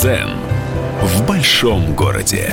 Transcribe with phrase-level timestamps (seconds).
[0.00, 0.30] Дзен
[1.02, 2.50] в большом городе.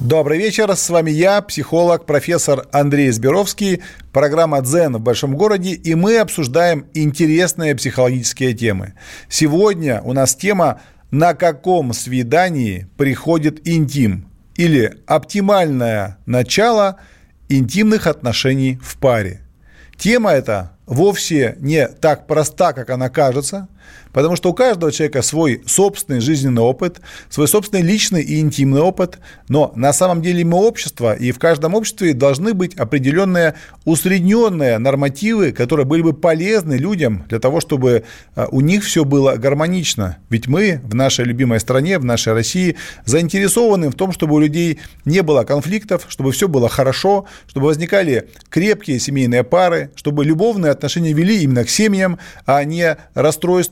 [0.00, 3.82] Добрый вечер, с вами я, психолог, профессор Андрей Зберовский,
[4.14, 8.94] программа «Дзен в большом городе», и мы обсуждаем интересные психологические темы.
[9.28, 10.80] Сегодня у нас тема
[11.10, 16.96] «На каком свидании приходит интим?» или «Оптимальное начало
[17.50, 19.42] интимных отношений в паре».
[19.98, 23.68] Тема эта вовсе не так проста, как она кажется,
[24.12, 29.18] Потому что у каждого человека свой собственный жизненный опыт, свой собственный личный и интимный опыт,
[29.48, 33.54] но на самом деле мы общество, и в каждом обществе должны быть определенные
[33.84, 38.04] усредненные нормативы, которые были бы полезны людям для того, чтобы
[38.34, 40.16] а, у них все было гармонично.
[40.30, 44.80] Ведь мы в нашей любимой стране, в нашей России заинтересованы в том, чтобы у людей
[45.04, 51.12] не было конфликтов, чтобы все было хорошо, чтобы возникали крепкие семейные пары, чтобы любовные отношения
[51.12, 52.96] вели именно к семьям, а не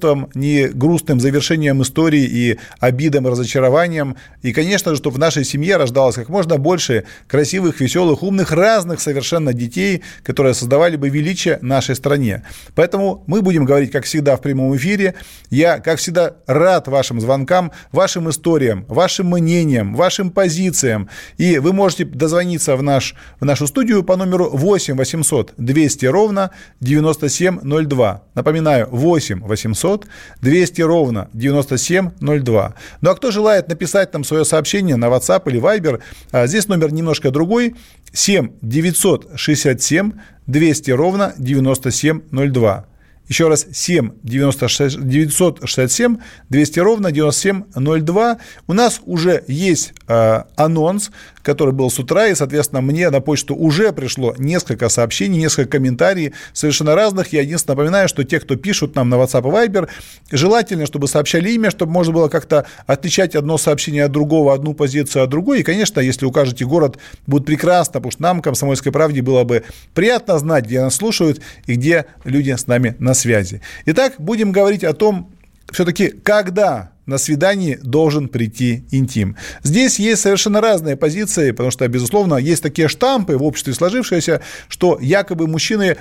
[0.04, 4.16] расстройством не грустным завершением истории и обидом, и разочарованием.
[4.42, 9.00] И, конечно же, чтобы в нашей семье рождалось как можно больше красивых, веселых, умных, разных
[9.00, 12.42] совершенно детей, которые создавали бы величие нашей стране.
[12.74, 15.14] Поэтому мы будем говорить, как всегда, в прямом эфире.
[15.50, 21.08] Я, как всегда, рад вашим звонкам, вашим историям, вашим мнениям, вашим позициям.
[21.38, 26.50] И вы можете дозвониться в, наш, в нашу студию по номеру 8 800 200 ровно
[26.80, 28.22] 9702.
[28.34, 29.93] Напоминаю, 8 800
[30.42, 32.74] 200 ровно 9702.
[33.00, 36.00] Ну а кто желает написать нам свое сообщение на WhatsApp или Viber,
[36.32, 37.74] а, здесь номер немножко другой,
[38.12, 40.12] 7 967
[40.46, 42.86] 200 ровно 9702.
[43.28, 46.16] Еще раз, 7 96, 967
[46.50, 48.38] 200 ровно 9702.
[48.66, 51.10] У нас уже есть э, анонс,
[51.42, 56.34] который был с утра, и, соответственно, мне на почту уже пришло несколько сообщений, несколько комментариев
[56.52, 57.32] совершенно разных.
[57.32, 59.88] Я единственное напоминаю, что те, кто пишут нам на WhatsApp и Viber,
[60.30, 65.24] желательно, чтобы сообщали имя, чтобы можно было как-то отличать одно сообщение от другого, одну позицию
[65.24, 65.60] от другой.
[65.60, 69.64] И, конечно, если укажете город, будет прекрасно, потому что нам, Комсомольской правде, было бы
[69.94, 73.60] приятно знать, где нас слушают и где люди с нами на связи.
[73.86, 75.30] Итак, будем говорить о том,
[75.70, 79.36] все-таки когда на свидании должен прийти интим.
[79.62, 84.98] Здесь есть совершенно разные позиции, потому что, безусловно, есть такие штампы в обществе сложившиеся, что
[85.00, 85.98] якобы мужчины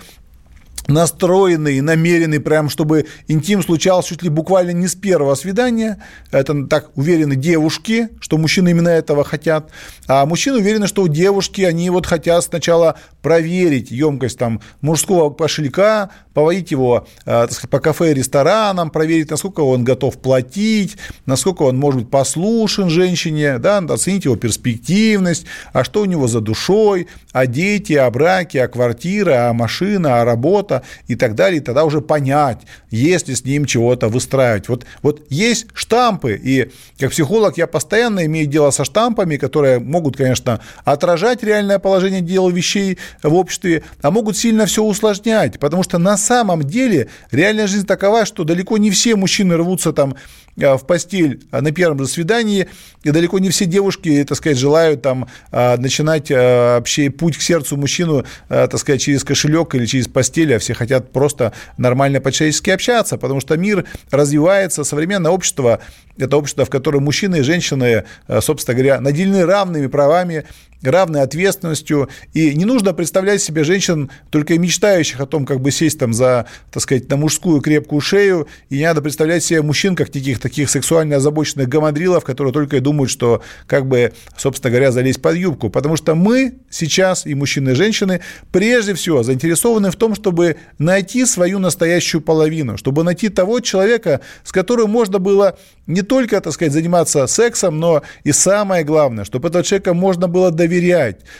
[0.87, 6.03] настроенный, намеренный, прям, чтобы интим случался чуть ли буквально не с первого свидания.
[6.31, 9.69] Это так уверены девушки, что мужчины именно этого хотят.
[10.07, 16.09] А мужчины уверены, что у девушки они вот хотят сначала проверить емкость там мужского кошелька,
[16.33, 21.77] поводить его э, сказать, по кафе и ресторанам, проверить, насколько он готов платить, насколько он
[21.77, 27.45] может быть послушен женщине, да, оценить его перспективность, а что у него за душой, а
[27.45, 30.72] дети, а браки, а квартира, а машина, а работа
[31.07, 34.69] и так далее, и тогда уже понять, есть ли с ним чего-то выстраивать.
[34.69, 40.17] Вот, вот есть штампы, и как психолог я постоянно имею дело со штампами, которые могут,
[40.17, 45.97] конечно, отражать реальное положение дел вещей в обществе, а могут сильно все усложнять, потому что
[45.97, 50.15] на самом деле реальная жизнь такова, что далеко не все мужчины рвутся там
[50.55, 52.67] в постель э, на первом же свидании,
[53.03, 57.77] и далеко не все девушки, так сказать, желают там э, начинать вообще путь к сердцу
[57.77, 63.17] мужчину, так сказать, через кошелек или через постель, а все хотят просто нормально по-человечески общаться,
[63.17, 65.79] потому что мир развивается, современное общество–
[66.17, 68.03] это общество, в котором мужчины и женщины,
[68.41, 70.45] собственно говоря, наделены равными правами,
[70.91, 75.99] равной ответственностью, и не нужно представлять себе женщин, только мечтающих о том, как бы сесть
[75.99, 80.09] там за, так сказать, на мужскую крепкую шею, и не надо представлять себе мужчин, как
[80.09, 85.21] таких, таких сексуально озабоченных гамадрилов, которые только и думают, что, как бы, собственно говоря, залезть
[85.21, 88.21] под юбку, потому что мы сейчас, и мужчины, и женщины,
[88.51, 94.51] прежде всего заинтересованы в том, чтобы найти свою настоящую половину, чтобы найти того человека, с
[94.51, 95.57] которым можно было
[95.87, 100.51] не только, так сказать, заниматься сексом, но и самое главное, чтобы этого человека можно было
[100.51, 100.72] доверять,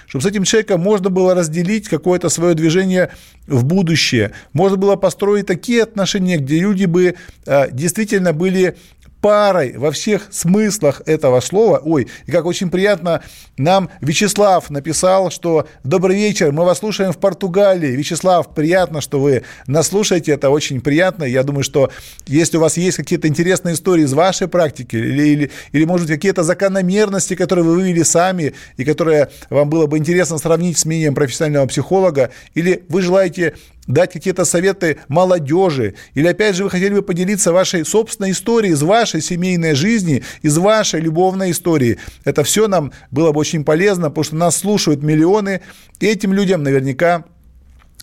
[0.08, 3.12] чтобы с этим человеком можно было разделить какое-то свое движение
[3.48, 7.16] в будущее, можно было построить такие отношения, где люди бы
[7.46, 8.75] э, действительно были
[9.24, 11.81] парой во всех смыслах этого слова.
[11.81, 13.24] Ой, и как очень приятно
[13.56, 17.88] нам Вячеслав написал, что «Добрый вечер, мы вас слушаем в Португалии».
[17.88, 21.24] Вячеслав, приятно, что вы нас слушаете, это очень приятно.
[21.24, 21.90] Я думаю, что
[22.28, 26.18] если у вас есть какие-то интересные истории из вашей практики или, или, или может быть,
[26.18, 31.16] какие-то закономерности, которые вы вывели сами и которые вам было бы интересно сравнить с мнением
[31.16, 33.56] профессионального психолога, или вы желаете
[33.88, 38.81] дать какие-то советы молодежи, или опять же вы хотели бы поделиться вашей собственной историей, из
[38.81, 42.00] вашей семейной жизни, из вашей любовной истории.
[42.24, 45.62] Это все нам было бы очень полезно, потому что нас слушают миллионы,
[46.00, 47.25] и этим людям наверняка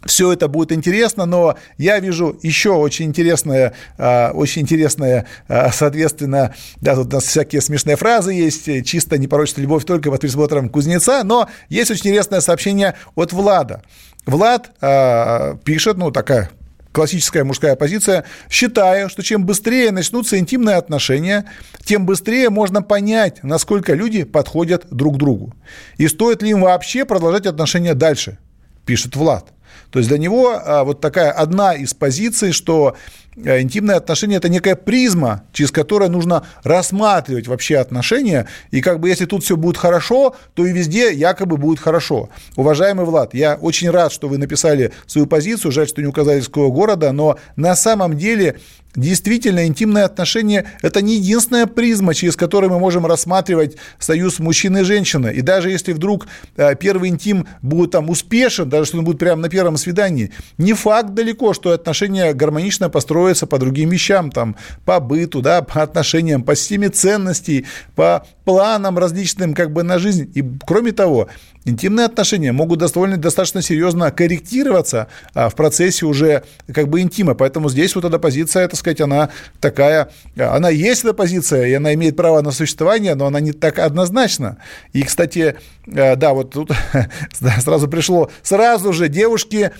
[0.04, 6.54] все это будет интересно, но я вижу еще очень интересное, а, очень интересное, а, соответственно,
[6.80, 10.68] да, тут у нас всякие смешные фразы есть, чисто не непорочная любовь только под присмотром
[10.68, 13.82] кузнеца, но есть очень интересное сообщение от Влада.
[14.26, 16.50] Влад э, пишет, ну, такая
[16.92, 21.44] классическая мужская позиция, считаю, что чем быстрее начнутся интимные отношения,
[21.84, 25.54] тем быстрее можно понять, насколько люди подходят друг другу.
[25.98, 28.38] И стоит ли им вообще продолжать отношения дальше,
[28.84, 29.52] пишет Влад.
[29.90, 32.96] То есть для него а, вот такая одна из позиций, что
[33.36, 39.26] интимные отношения– это некая призма, через которую нужно рассматривать вообще отношения, и как бы если
[39.26, 42.28] тут все будет хорошо, то и везде якобы будет хорошо.
[42.56, 46.46] Уважаемый Влад, я очень рад, что вы написали свою позицию, жаль, что не указали из
[46.46, 48.56] какого города, но на самом деле
[48.96, 54.82] Действительно, интимные отношения– это не единственная призма, через которую мы можем рассматривать союз мужчины и
[54.82, 55.32] женщины.
[55.32, 59.42] И даже если вдруг э, первый интим будет там успешен, даже если он будет прямо
[59.42, 62.90] на первом свидании, не факт далеко, что отношения гармонично
[63.20, 64.56] построятся по другим вещам, там,
[64.86, 70.30] по быту, да, по отношениям, по системе ценностей, по планам различным как бы на жизнь.
[70.34, 71.28] И кроме того,
[71.66, 77.34] интимные отношения могут довольно достаточно серьезно корректироваться а, в процессе уже как бы интима.
[77.34, 79.28] Поэтому здесь вот эта позиция, так сказать, она
[79.60, 80.08] такая,
[80.38, 84.56] она есть эта позиция, и она имеет право на существование, но она не так однозначна.
[84.94, 85.56] И, кстати,
[85.86, 86.70] а, да, вот тут
[87.32, 89.72] сразу пришло, сразу же девушки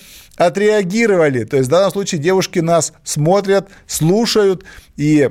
[0.45, 1.43] отреагировали.
[1.43, 4.63] То есть в данном случае девушки нас смотрят, слушают,
[4.97, 5.29] и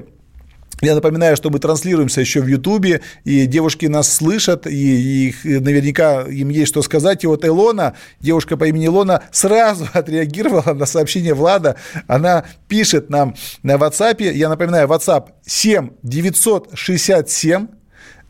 [0.83, 6.23] я напоминаю, что мы транслируемся еще в Ютубе, и девушки нас слышат, и, и наверняка
[6.23, 7.23] им есть что сказать.
[7.23, 11.77] И вот Илона, девушка по имени Илона, сразу отреагировала на сообщение Влада.
[12.07, 17.67] Она пишет нам на WhatsApp, я напоминаю, WhatsApp 7 967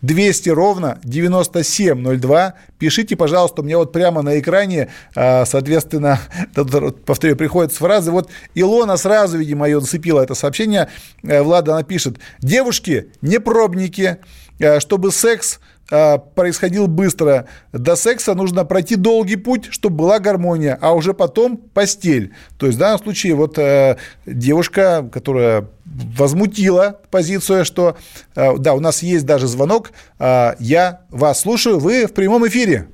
[0.02, 2.54] 200 ровно 9702.
[2.78, 6.20] Пишите, пожалуйста, меня вот прямо на экране, а, соответственно,
[7.06, 8.10] повторю, приходят фразы.
[8.10, 10.88] Вот Илона сразу, видимо, ее нацепила это сообщение.
[11.22, 12.18] Э, Влада, она пишет.
[12.40, 14.18] Девушки, не пробники,
[14.58, 15.60] э, чтобы секс
[15.90, 17.46] а, происходил быстро.
[17.72, 22.32] До секса нужно пройти долгий путь, чтобы была гармония, а уже потом постель.
[22.58, 27.96] То есть в данном случае вот э, девушка, которая возмутила позицию, что
[28.34, 32.88] э, да, у нас есть даже звонок, э, я вас слушаю, вы в прямом эфире.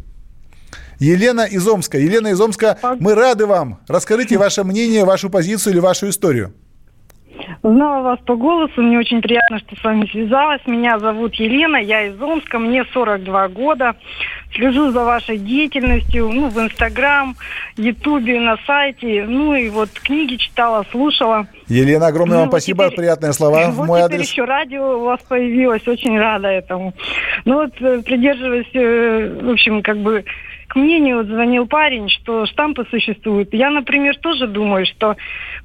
[0.99, 1.99] Елена из Омска.
[1.99, 3.81] Елена из Омска, мы рады вам.
[3.87, 6.55] Расскажите ваше мнение, вашу позицию или вашу историю.
[7.63, 10.61] Узнала вас по голосу, мне очень приятно, что с вами связалась.
[10.67, 13.97] Меня зовут Елена, я из Омска, мне 42 года.
[14.55, 17.37] Слежу за вашей деятельностью, ну, в Инстаграм,
[17.77, 21.47] Ютубе, на сайте, ну, и вот книги читала, слушала.
[21.69, 24.31] Елена, огромное ну, вам спасибо, теперь, приятные слова вот в мой теперь адрес.
[24.31, 26.95] еще радио у вас появилось, очень рада этому.
[27.45, 30.25] Ну, вот, э, придерживаясь, э, в общем, как бы
[30.69, 33.53] к мнению вот звонил парень, что штампы существуют.
[33.53, 35.17] Я, например, тоже думаю, что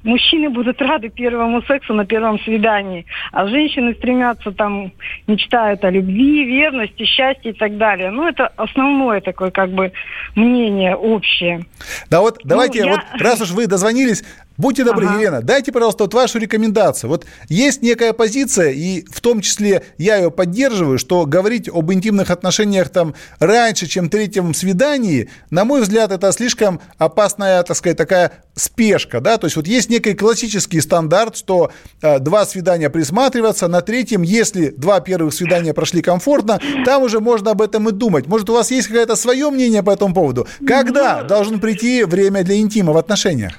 [0.04, 4.92] мужчины будут рады первому сексу на первом свидании, а женщины стремятся там,
[5.26, 8.10] мечтают о любви, верности, счастье и так далее.
[8.10, 9.92] Ну, это основное такое как бы
[10.34, 11.64] мнение общее.
[12.10, 12.92] Да вот давайте, ну, я...
[12.92, 14.24] вот раз уж вы дозвонились,
[14.58, 15.18] Будьте добры, ага.
[15.18, 17.08] Елена, дайте, пожалуйста, вот вашу рекомендацию.
[17.08, 22.30] Вот есть некая позиция, и в том числе я ее поддерживаю, что говорить об интимных
[22.30, 28.32] отношениях там раньше, чем третьем свидании, на мой взгляд, это слишком опасная, так сказать, такая
[28.54, 31.70] спешка, да, то есть вот есть некий классический стандарт, что
[32.00, 37.52] э, два свидания присматриваться, на третьем, если два первых свидания прошли комфортно, там уже можно
[37.52, 38.26] об этом и думать.
[38.26, 40.48] Может, у вас есть какое-то свое мнение по этому поводу?
[40.66, 43.52] Когда ну, должен прийти время для интима в отношениях?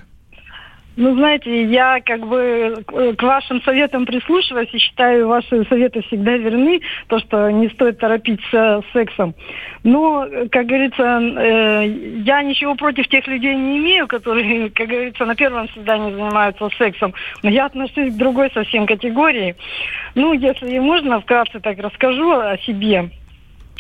[0.96, 6.82] Ну, знаете, я как бы к вашим советам прислушиваюсь и считаю ваши советы всегда верны,
[7.08, 9.34] то, что не стоит торопиться с сексом.
[9.84, 11.88] Но, как говорится, э,
[12.24, 17.14] я ничего против тех людей не имею, которые, как говорится, на первом свидании занимаются сексом.
[17.42, 19.56] Но я отношусь к другой совсем категории.
[20.14, 23.10] Ну, если можно, вкратце так расскажу о себе.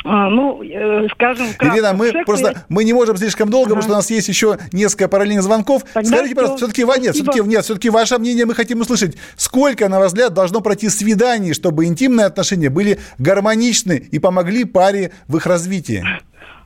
[0.03, 2.23] А, ну, э, скажем, Ирина, мы церкви...
[2.25, 3.75] просто мы не можем слишком долго, ага.
[3.75, 5.83] потому что у нас есть еще несколько параллельных звонков.
[5.93, 9.17] Тогда Скажите, пожалуйста, все-таки, нет, все-таки, нет, все-таки ваше мнение мы хотим услышать.
[9.37, 15.11] Сколько, на ваш взгляд, должно пройти свиданий, чтобы интимные отношения были гармоничны и помогли паре
[15.27, 16.03] в их развитии?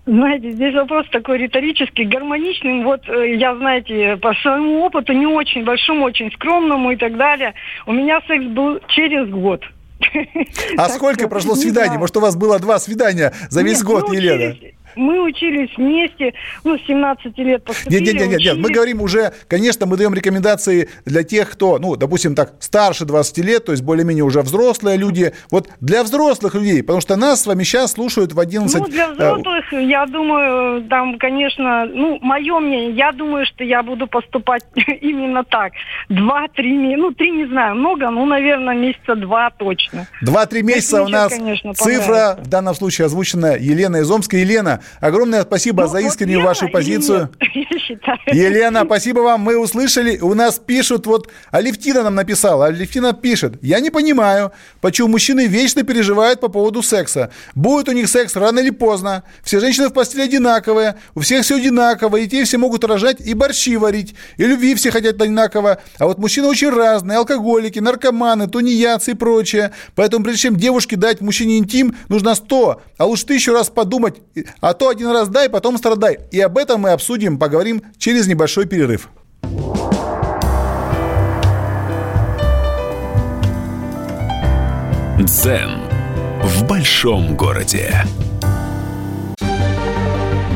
[0.08, 2.82] Знаете, здесь вопрос такой риторический, гармоничный.
[2.86, 7.54] Вот э, я, знаете, по своему опыту, не очень большому, очень скромному и так далее,
[7.86, 9.66] у меня секс был через год.
[10.78, 11.98] А сколько прошло свиданий?
[11.98, 14.56] Может, у вас было два свидания за весь год, ну, Елена?
[14.98, 18.04] Мы учились вместе, ну, с 17 лет поступили.
[18.04, 21.96] Нет, нет, нет, нет, мы говорим уже, конечно, мы даем рекомендации для тех, кто, ну,
[21.96, 25.34] допустим, так, старше 20 лет, то есть более-менее уже взрослые люди.
[25.52, 28.80] Вот для взрослых людей, потому что нас с вами сейчас слушают в 11...
[28.80, 33.84] Ну, для э, взрослых, я думаю, там, конечно, ну, мое мнение, я думаю, что я
[33.84, 34.64] буду поступать
[35.02, 35.74] именно так.
[36.10, 40.08] Два-три месяца, ну, три не знаю, много, ну, наверное, месяца два точно.
[40.22, 44.38] Два-три месяца у нас конечно, цифра, в данном случае озвучена Елена из Омска.
[44.38, 47.30] Елена, огромное спасибо ну, за искреннюю вот вашу позицию.
[48.28, 50.18] Елена, спасибо вам, мы услышали.
[50.20, 54.52] У нас пишут, вот Алевтина нам написала, Алевтина пишет, я не понимаю,
[54.82, 57.32] почему мужчины вечно переживают по поводу секса.
[57.56, 59.24] Будет у них секс рано или поздно.
[59.44, 63.34] Все женщины в постели одинаковые, у всех все одинаково, и те все могут рожать и
[63.34, 65.82] борщи варить, и любви все хотят одинаково.
[65.98, 69.72] А вот мужчины очень разные, алкоголики, наркоманы, тунеядцы и прочее.
[69.96, 74.16] Поэтому прежде чем девушке дать мужчине интим, нужно 100, а лучше тысячу раз подумать,
[74.62, 76.20] а то один раз дай, потом страдай.
[76.32, 79.10] И об этом мы обсудим, поговорим через небольшой перерыв.
[85.20, 85.82] Дзен
[86.44, 88.06] в большом городе.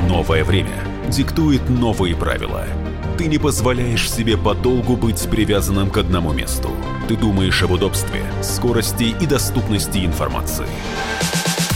[0.08, 2.66] Новое время диктует новые правила.
[3.18, 6.70] Ты не позволяешь себе подолгу быть привязанным к одному месту.
[7.08, 10.68] Ты думаешь об удобстве, скорости и доступности информации.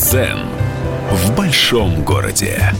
[0.00, 0.38] Дзен
[1.12, 2.72] в большом городе.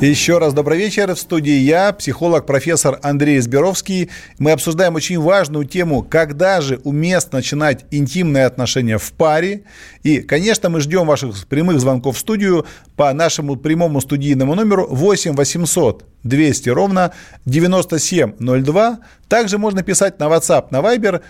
[0.00, 1.12] Еще раз добрый вечер.
[1.12, 4.10] В студии я, психолог, профессор Андрей Зберовский.
[4.38, 9.64] Мы обсуждаем очень важную тему, когда же уместно начинать интимные отношения в паре.
[10.04, 12.64] И, конечно, мы ждем ваших прямых звонков в студию
[12.94, 17.12] по нашему прямому студийному номеру 8 800 200 ровно
[17.44, 18.98] 9702.
[19.28, 21.22] Также можно писать на WhatsApp, на Viber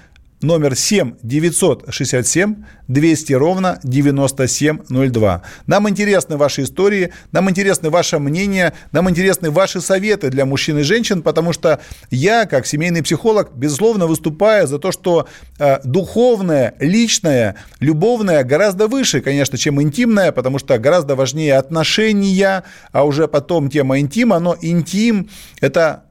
[0.44, 2.54] номер 7 967
[2.88, 5.42] 200 ровно 9702.
[5.66, 10.82] Нам интересны ваши истории, нам интересны ваше мнение, нам интересны ваши советы для мужчин и
[10.82, 15.26] женщин, потому что я, как семейный психолог, безусловно, выступаю за то, что
[15.58, 23.04] э, духовное, личное, любовное гораздо выше, конечно, чем интимное, потому что гораздо важнее отношения, а
[23.04, 26.03] уже потом тема интима, но интим– это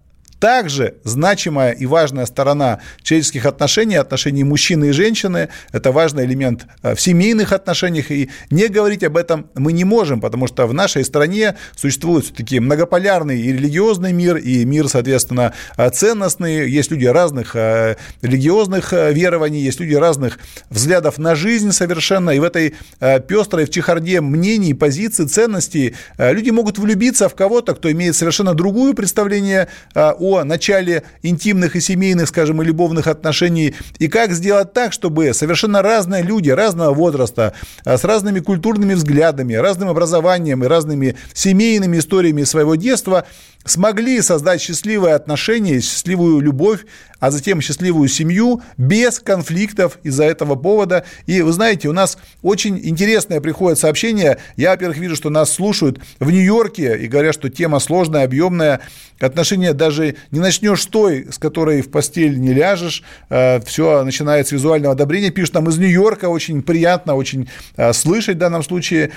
[0.44, 5.48] также значимая и важная сторона человеческих отношений, отношений мужчины и женщины.
[5.72, 8.12] Это важный элемент э, в семейных отношениях.
[8.12, 12.60] И не говорить об этом мы не можем, потому что в нашей стране существует все-таки
[12.60, 16.70] многополярный и религиозный мир, и мир, соответственно, э, ценностный.
[16.70, 22.32] Есть люди разных э, религиозных верований, есть люди разных взглядов на жизнь совершенно.
[22.32, 27.90] И в этой пестрой, в чехарде мнений, позиций, ценностей люди могут влюбиться в кого-то, кто
[27.90, 34.32] имеет совершенно другое представление о начале интимных и семейных, скажем, и любовных отношений, и как
[34.32, 37.54] сделать так, чтобы совершенно разные люди разного возраста,
[37.86, 43.26] а, с разными культурными взглядами, разным образованием и разными семейными историями своего детства
[43.66, 46.82] смогли создать счастливые отношения, счастливую любовь,
[47.20, 51.06] а затем счастливую семью без конфликтов из-за этого повода.
[51.26, 54.40] И вы знаете, у нас очень интересное приходит сообщение.
[54.58, 58.82] Я, во-первых, вижу, что нас слушают в Нью-Йорке и говорят, что тема сложная, объемная.
[59.22, 63.04] Отношения даже не начнешь с той, с которой в постель не ляжешь.
[63.30, 65.30] Э, Все начинается с визуального одобрения.
[65.30, 66.28] Пишут нам из Нью-Йорка.
[66.28, 69.12] Очень приятно, очень э, слышать в данном случае.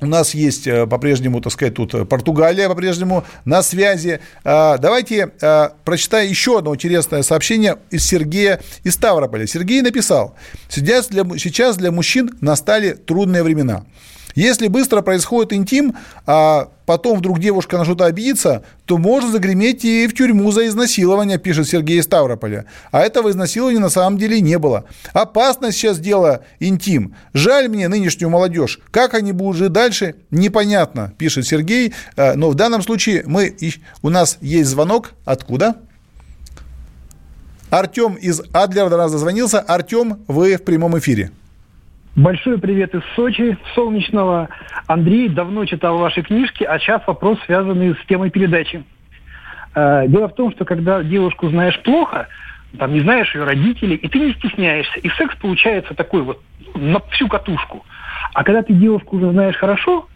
[0.00, 4.20] Э, у нас есть э, по-прежнему, так сказать, тут Португалия по-прежнему на связи.
[4.44, 9.46] А, давайте а, прочитаю еще одно интересное сообщение из Сергея из Ставрополя.
[9.46, 10.34] Сергей написал,
[10.68, 13.84] сейчас для, сейчас для мужчин настали трудные времена.
[14.34, 15.94] Если быстро происходит интим,
[16.26, 21.38] а потом вдруг девушка на что-то обидится, то может загреметь и в тюрьму за изнасилование,
[21.38, 22.66] пишет Сергей из Ставрополя.
[22.90, 24.84] А этого изнасилования на самом деле не было.
[25.12, 27.14] Опасно сейчас дело интим.
[27.32, 28.80] Жаль мне нынешнюю молодежь.
[28.90, 31.94] Как они будут жить дальше, непонятно, пишет Сергей.
[32.16, 33.56] А, но в данном случае мы,
[34.02, 35.12] у нас есть звонок.
[35.24, 35.76] Откуда?
[37.70, 39.60] Артем из Адлера до нас дозвонился.
[39.60, 41.30] Артем, вы в прямом эфире.
[42.20, 44.50] Большой привет из Сочи, солнечного.
[44.86, 48.84] Андрей, давно читал ваши книжки, а сейчас вопрос, связанный с темой передачи.
[49.74, 52.28] Э, дело в том, что когда девушку знаешь плохо,
[52.78, 55.00] там не знаешь ее родителей, и ты не стесняешься.
[55.00, 56.42] И секс получается такой вот
[56.74, 57.86] на всю катушку.
[58.34, 60.06] А когда ты девушку уже знаешь хорошо,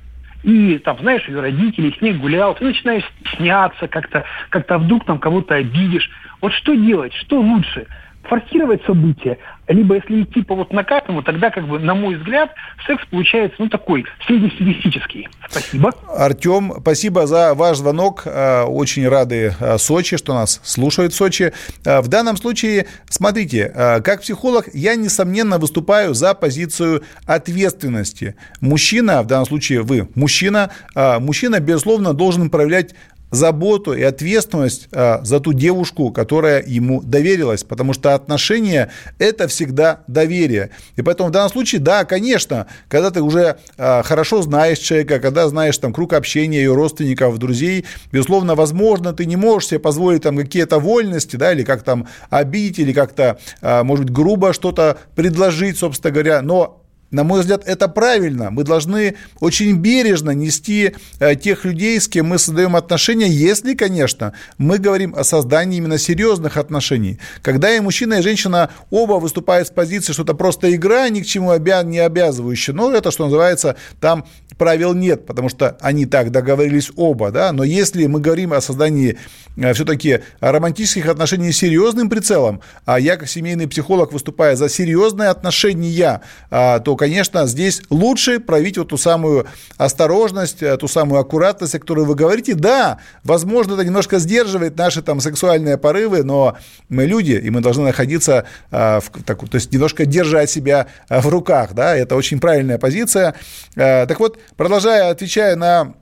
[0.43, 5.19] и там знаешь ее родителей, с ней гулял, ты начинаешь стесняться как-то, как-то вдруг там
[5.19, 6.11] кого-то обидишь.
[6.43, 7.87] Вот что делать, что лучше?
[8.29, 9.39] Форсировать события,
[9.69, 12.51] либо если идти по вот накатанному, тогда, как бы, на мой взгляд,
[12.87, 15.29] секс получается, ну, такой среднестилистический.
[15.49, 15.93] Спасибо.
[16.09, 18.23] Артем, спасибо за ваш звонок.
[18.27, 21.53] Э, очень рады э, Сочи, что нас слушают в Сочи.
[21.85, 23.73] Э, в данном случае, смотрите,
[24.05, 28.37] как психолог, я, несомненно, выступаю за позицию ответственности.
[28.61, 32.95] Мужчина, в данном случае вы мужчина, мужчина, безусловно, должен проявлять
[33.35, 40.01] заботу и ответственность а, за ту девушку, которая ему доверилась, потому что отношения– это всегда
[40.07, 40.71] доверие.
[40.97, 45.49] И поэтому в данном случае, да, конечно, когда ты уже а, хорошо знаешь человека, когда
[45.49, 50.37] знаешь там круг общения ее родственников, друзей, безусловно, возможно, ты не можешь себе позволить там
[50.37, 55.79] какие-то вольности, да, или как там обидеть, или как-то, а, может быть, грубо что-то предложить,
[55.79, 56.84] собственно говоря, но
[57.15, 58.51] на мой взгляд, это правильно.
[58.51, 64.33] Мы должны очень бережно нести э, тех людей, с кем мы создаем отношения, если, конечно,
[64.59, 67.21] мы говорим о создании именно серьезных отношений.
[67.43, 71.27] Когда и мужчина, и женщина оба выступают с позиции, что это просто игра, ни к
[71.27, 74.25] чему обя- не обязывающая, ну, это, что называется, там
[74.59, 79.19] правил нет, потому что они так договорились оба, да, но если мы говорим о создании
[79.57, 85.29] э, все-таки романтических отношений с серьезным прицелом, а я как семейный психолог выступаю за серьезные
[85.29, 89.47] отношения, а, то, конечно, здесь лучше проявить вот ту самую
[89.77, 92.55] осторожность, э, ту самую аккуратность, о которой вы говорите.
[92.55, 96.57] Да, возможно, это немножко сдерживает наши там сексуальные порывы, но
[96.89, 101.21] мы люди, и мы должны находиться, а, в, так, то есть немножко держать себя а,
[101.21, 103.35] в руках, да, это очень правильная позиция.
[103.75, 105.93] Так вот, продолжая, отвечая на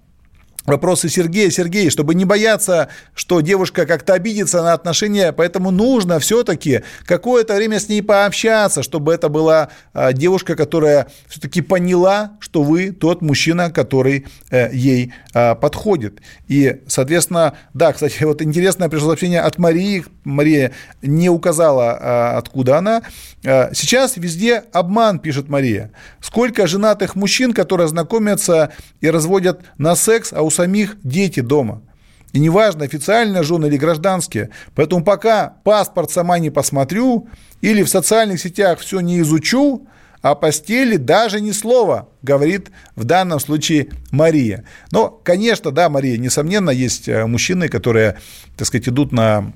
[0.67, 1.51] вопросы Сергея.
[1.51, 7.81] Сергей, чтобы не бояться, что девушка как-то обидится на отношения, поэтому нужно все-таки какое-то время
[7.81, 13.71] с ней пообщаться, чтобы это была а, девушка, которая все-таки поняла, что вы тот мужчина,
[13.71, 16.21] который э, ей а, подходит.
[16.49, 20.05] И, соответственно, да, кстати, вот интересное пришло сообщение от Марии.
[20.25, 23.03] Мария не указала, а, откуда она.
[23.43, 25.91] Сейчас везде обман, пишет Мария.
[26.21, 31.83] Сколько женатых мужчин, которые знакомятся и разводят на секс, а у самих дети дома.
[32.33, 34.51] И неважно, официально жены или гражданские.
[34.75, 37.29] Поэтому пока паспорт сама не посмотрю
[37.61, 39.87] или в социальных сетях все не изучу,
[40.23, 44.65] о постели даже ни слова, говорит в данном случае Мария.
[44.93, 48.19] Но, конечно, да, Мария, несомненно, есть э, мужчины, которые,
[48.57, 49.53] так сказать, идут на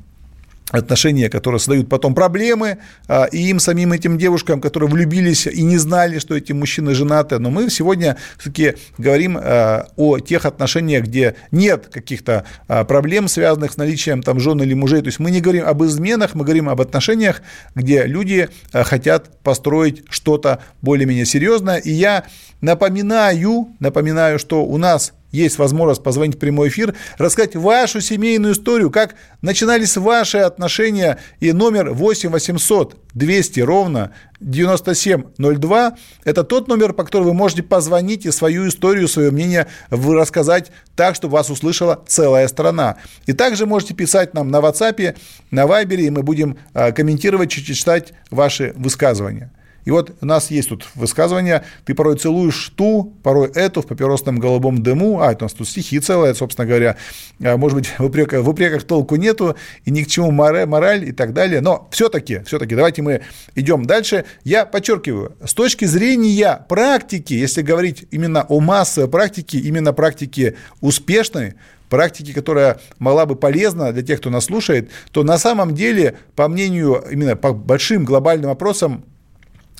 [0.71, 5.79] отношения, которые создают потом проблемы, а, и им самим этим девушкам, которые влюбились и не
[5.79, 7.39] знали, что эти мужчины женаты.
[7.39, 13.73] Но мы сегодня все-таки говорим а, о тех отношениях, где нет каких-то а, проблем, связанных
[13.73, 15.03] с наличием там жен или мужей.
[15.03, 17.43] То есть мы не говорим об изменах, мы говорим об отношениях,
[17.75, 21.77] где люди хотят построить что-то более-менее серьезное.
[21.77, 22.25] И я
[22.61, 28.91] напоминаю, напоминаю, что у нас есть возможность позвонить в прямой эфир, рассказать вашу семейную историю,
[28.91, 37.05] как начинались ваши отношения, и номер 8 800 200 ровно 9702– это тот номер, по
[37.05, 42.47] которому вы можете позвонить и свою историю, свое мнение рассказать так, чтобы вас услышала целая
[42.49, 42.97] страна.
[43.25, 45.17] И также можете писать нам на WhatsApp,
[45.51, 49.51] на Viber, и мы будем а, комментировать, читать ваши высказывания.
[49.87, 54.41] И вот у нас есть тут высказывание, ты порой целуешь ту, порой эту в папиросном
[54.41, 56.97] голубом дыму, а, это у нас тут стихи целые, собственно говоря,
[57.41, 61.13] а, может быть, в упреках, в упреках толку нету, и ни к чему мораль, и
[61.13, 63.23] так далее, но все-таки, все-таки, давайте мы
[63.55, 64.25] идем дальше.
[64.43, 71.55] Я подчеркиваю, с точки зрения практики, если говорить именно о массовой практике, именно практики успешной,
[71.89, 76.49] практики, которая могла бы полезна для тех, кто нас слушает, то на самом деле, по
[76.49, 79.05] мнению именно по большим глобальным вопросам,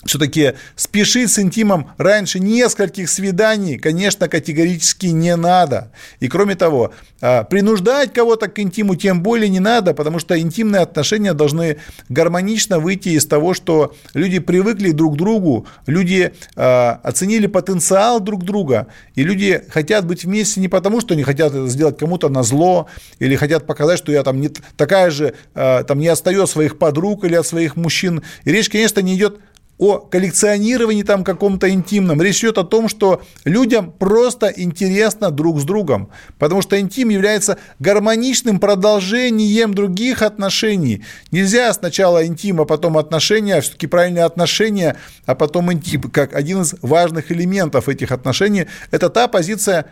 [0.07, 5.91] все-таки спешить с интимом раньше нескольких свиданий, конечно, категорически не надо.
[6.19, 10.81] И кроме того, а, принуждать кого-то к интиму тем более не надо, потому что интимные
[10.81, 11.77] отношения должны
[12.09, 18.43] гармонично выйти из того, что люди привыкли друг к другу, люди а, оценили потенциал друг
[18.43, 22.43] друга, и люди хотят быть вместе не потому, что они хотят это сделать кому-то на
[22.43, 22.87] зло,
[23.19, 26.77] или хотят показать, что я там не такая же, а, там не отстаю от своих
[26.77, 28.23] подруг или от своих мужчин.
[28.43, 29.39] И речь, конечно, не идет
[29.77, 32.21] о коллекционировании там каком-то интимном.
[32.21, 36.09] Речь идет о том, что людям просто интересно друг с другом,
[36.39, 41.03] потому что интим является гармоничным продолжением других отношений.
[41.31, 46.61] Нельзя сначала интим, а потом отношения, а все-таки правильные отношения, а потом интим, как один
[46.61, 48.65] из важных элементов этих отношений.
[48.91, 49.85] Это та позиция,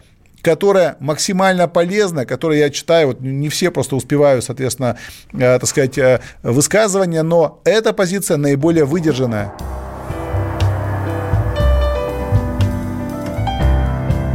[0.46, 4.96] которая максимально полезна, которую я читаю, вот не все просто успеваю, соответственно,
[5.34, 9.52] э, так сказать, э, высказывания, но эта позиция наиболее выдержанная.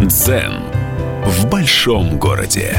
[0.00, 0.64] Дзен
[1.24, 2.74] в большом городе.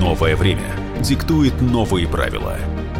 [0.00, 2.56] Новое время диктует новые правила.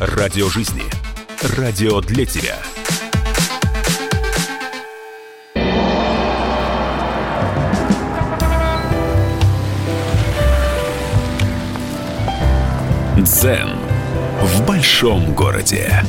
[0.00, 0.82] Радио жизни.
[1.56, 2.56] Радио для тебя.
[13.18, 13.70] Дзен
[14.42, 16.02] в большом городе.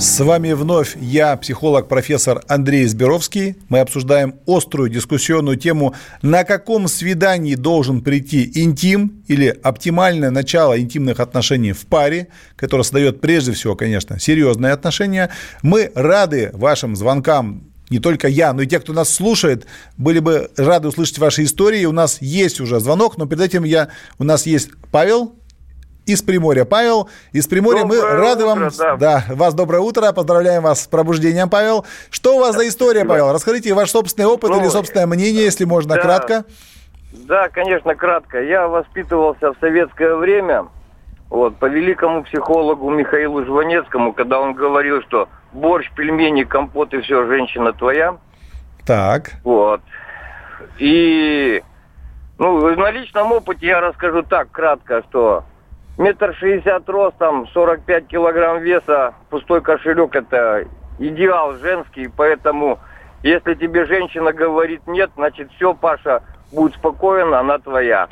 [0.00, 3.56] С вами вновь я, психолог, профессор Андрей Зберовский.
[3.68, 11.20] Мы обсуждаем острую дискуссионную тему, на каком свидании должен прийти интим или оптимальное начало интимных
[11.20, 15.28] отношений в паре, которое создает прежде всего, конечно, серьезные отношения.
[15.60, 19.66] Мы рады вашим звонкам не только я, но и те, кто нас слушает,
[19.98, 21.84] были бы рады услышать ваши истории.
[21.84, 25.34] У нас есть уже звонок, но перед этим я, у нас есть Павел
[26.06, 26.64] из Приморья.
[26.64, 28.70] Павел, из Приморья доброе мы рады утро, вам...
[28.78, 28.96] Да.
[28.96, 31.84] да, вас доброе утро, поздравляем вас с пробуждением, Павел.
[32.10, 33.32] Что у вас за история, Павел?
[33.32, 36.44] Расскажите ваш собственный опыт ну, или собственное мнение, если можно, да, кратко.
[37.12, 38.42] Да, конечно, кратко.
[38.42, 40.66] Я воспитывался в советское время,
[41.28, 47.26] вот, по великому психологу Михаилу Жванецкому, когда он говорил, что борщ, пельмени, компот и все,
[47.26, 48.16] женщина твоя.
[48.84, 49.32] Так.
[49.44, 49.80] Вот.
[50.78, 51.62] И
[52.38, 55.44] ну, на личном опыте я расскажу так кратко, что
[56.00, 60.64] метр шестьдесят ростом, 45 килограмм веса, пустой кошелек– это
[60.98, 62.80] идеал женский, поэтому
[63.22, 68.08] если тебе женщина говорит нет, значит все, Паша, будь спокоен, она твоя.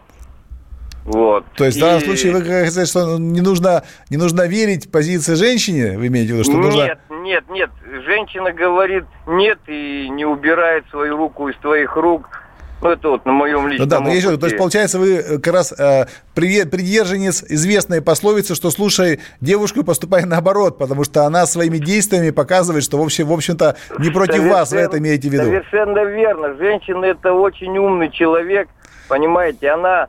[1.04, 1.46] Вот.
[1.56, 1.80] То есть и...
[1.80, 6.34] в данном случае вы хотите что не нужно, не нужно верить позиции женщине, вы имеете
[6.34, 6.82] в виду, что нет, нужно...
[6.82, 7.70] Нет, нет, нет.
[8.04, 12.28] Женщина говорит нет и не убирает свою руку из твоих рук–
[12.80, 14.36] ну, это вот на моем личном ну, да, но опыте.
[14.36, 20.78] То есть, получается, вы как раз э, придержанец известной пословицы, что слушай девушку, поступай наоборот,
[20.78, 24.72] потому что она своими действиями показывает, что, в, общем, в общем-то, не против совершенно, вас,
[24.72, 25.44] вы это имеете в виду.
[25.44, 26.54] Совершенно верно.
[26.54, 28.68] Женщина– это очень умный человек,
[29.08, 30.08] понимаете, она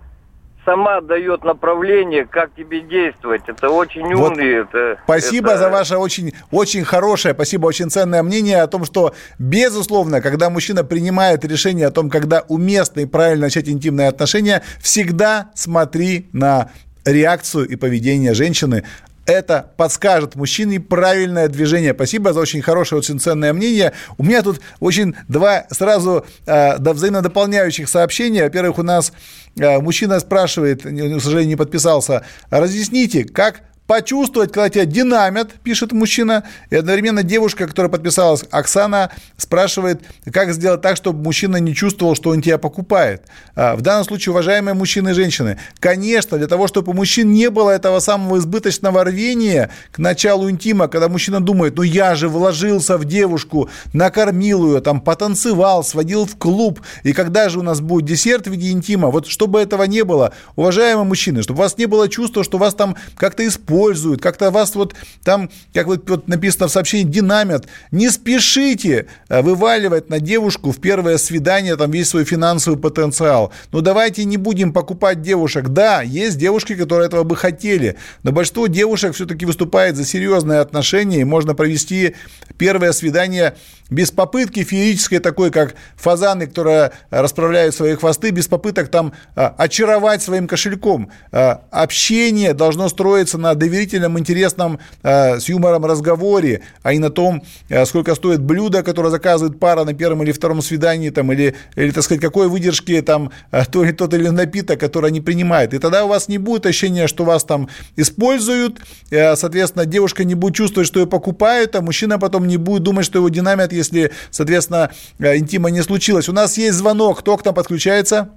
[0.65, 3.41] сама дает направление, как тебе действовать.
[3.48, 4.62] Это очень умный.
[4.62, 5.60] Вот это, спасибо это...
[5.60, 10.84] за ваше очень, очень хорошее, спасибо, очень ценное мнение о том, что, безусловно, когда мужчина
[10.84, 16.72] принимает решение о том, когда уместно и правильно начать интимные отношения, всегда смотри на
[17.06, 18.84] реакцию и поведение женщины,
[19.30, 21.93] это подскажет мужчине правильное движение.
[21.93, 23.93] Спасибо за очень хорошее, очень ценное мнение.
[24.17, 28.43] У меня тут очень два сразу э, взаимно дополняющих сообщения.
[28.43, 29.13] Во-первых, у нас
[29.56, 36.75] мужчина спрашивает, к сожалению, не подписался, разъясните, как почувствовать, когда тебя динамят, пишет мужчина, и
[36.75, 42.43] одновременно девушка, которая подписалась, Оксана, спрашивает, как сделать так, чтобы мужчина не чувствовал, что он
[42.43, 43.23] тебя покупает.
[43.56, 47.49] А, в данном случае, уважаемые мужчины и женщины, конечно, для того, чтобы у мужчин не
[47.49, 52.95] было этого самого избыточного рвения к началу интима, когда мужчина думает, ну я же вложился
[52.95, 58.06] в девушку, накормил ее, там, потанцевал, сводил в клуб, и когда же у нас будет
[58.06, 61.88] десерт в виде интима, вот чтобы этого не было, уважаемые мужчины, чтобы у вас не
[61.88, 66.28] было чувства, что вас там как-то используют, используют, как-то вас вот там, как вот, вот
[66.28, 67.68] написано в сообщении, динамят.
[67.92, 73.52] Не спешите э, вываливать на девушку в первое свидание там весь свой финансовый потенциал.
[73.72, 75.70] Ну давайте не будем покупать девушек.
[75.70, 81.22] Да, есть девушки, которые этого бы хотели, но большинство девушек все-таки выступает за серьезные отношения,
[81.22, 82.15] и можно провести
[82.58, 83.56] первое свидание
[83.89, 90.22] без попытки феерической такой, как фазаны, которые расправляют свои хвосты, без попыток там а, очаровать
[90.22, 91.12] своим кошельком.
[91.32, 97.43] А, общение должно строиться на доверительном, интересном, а, с юмором разговоре, а не на том,
[97.86, 102.03] сколько стоит блюдо, которое заказывает пара на первом или втором свидании, там, или, или, так
[102.03, 103.32] сказать, какой выдержки там
[103.71, 105.73] то или тот или напиток, который они принимают.
[105.73, 108.79] И тогда у вас не будет ощущения, что вас там используют,
[109.10, 113.19] соответственно, девушка не будет чувствовать, что ее покупают, а мужчина потом не будет думать, что
[113.19, 116.29] его динамят, если, соответственно, э, интима не случилось.
[116.29, 117.19] У нас есть звонок.
[117.19, 118.29] Кто к нам подключается?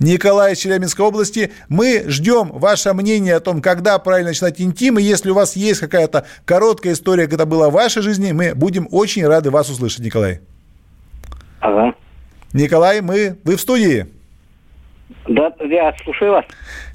[0.00, 1.52] Николай из Челябинской области.
[1.68, 4.98] Мы ждем ваше мнение о том, когда правильно начинать интим.
[4.98, 8.54] И если у вас есть какая-то короткая история, как это было в вашей жизни, мы
[8.54, 10.40] будем очень рады вас услышать, Николай.
[11.60, 11.94] Ага.
[12.52, 14.06] Николай, мы, вы в студии?
[15.28, 16.44] Да, я слушаю вас.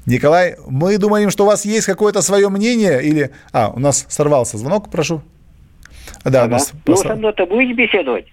[0.06, 3.30] Николай, мы думаем, что у вас есть какое-то свое мнение или...
[3.52, 5.22] А, у нас сорвался звонок, прошу.
[6.24, 6.46] Да, ага.
[6.46, 6.72] у нас...
[6.86, 8.26] Ну, со мной-то будете беседовать?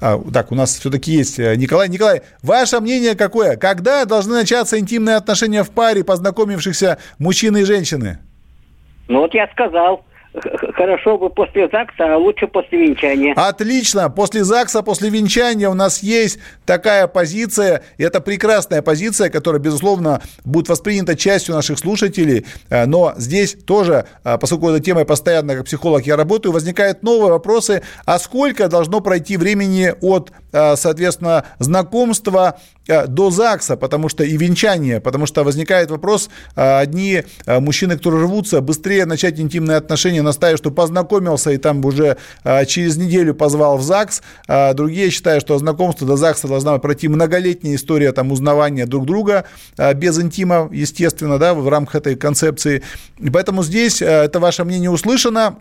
[0.00, 1.88] А, так, у нас все-таки есть э, Николай.
[1.88, 3.56] Николай, ваше мнение какое?
[3.56, 8.18] Когда должны начаться интимные отношения в паре познакомившихся мужчины и женщины?
[9.08, 10.04] Ну вот я сказал
[10.74, 13.34] хорошо бы после ЗАГСа, а лучше после венчания.
[13.34, 14.10] Отлично.
[14.10, 17.82] После ЗАГСа, после венчания у нас есть такая позиция.
[17.96, 22.46] И это прекрасная позиция, которая, безусловно, будет воспринята частью наших слушателей.
[22.68, 27.32] Э, но здесь тоже, э, поскольку эта тема постоянно как психолог я работаю, возникают новые
[27.32, 27.82] вопросы.
[28.04, 35.26] А сколько должно пройти времени от, соответственно, знакомства до ЗАГСа, потому что и венчания, потому
[35.26, 41.58] что возникает вопрос, одни мужчины, которые рвутся, быстрее начать интимные отношения, настаивают, что познакомился и
[41.58, 42.16] там уже
[42.66, 44.22] через неделю позвал в ЗАГС,
[44.74, 49.44] другие считают, что знакомство до ЗАГСа должна пройти многолетняя история там узнавания друг друга
[49.96, 52.82] без интима, естественно, да, в рамках этой концепции.
[53.32, 55.58] Поэтому здесь это ваше мнение услышано.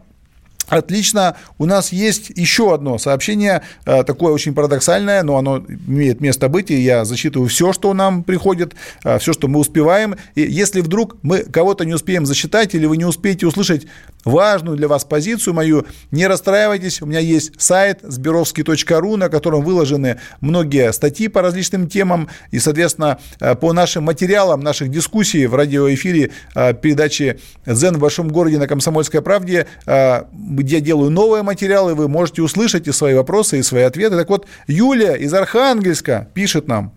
[0.67, 1.35] Отлично.
[1.57, 6.71] У нас есть еще одно сообщение, э, такое очень парадоксальное, но оно имеет место быть,
[6.71, 10.15] и я засчитываю все, что нам приходит, э, все, что мы успеваем.
[10.35, 13.87] И если вдруг мы кого-то не успеем засчитать, или вы не успеете услышать
[14.27, 17.01] важную для вас позицию мою, не расстраивайтесь.
[17.01, 23.19] У меня есть сайт сберовский.ру, на котором выложены многие статьи по различным темам, и, соответственно,
[23.39, 29.21] э, по нашим материалам, наших дискуссий в радиоэфире передачи «Дзен в большом городе» на «Комсомольской
[29.21, 34.15] правде» где я делаю новые материалы, вы можете услышать и свои вопросы, и свои ответы.
[34.15, 36.93] Так вот, Юлия из Архангельска пишет нам.